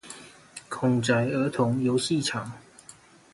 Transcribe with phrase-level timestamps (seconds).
[0.67, 2.51] 孔宅兒童遊戲場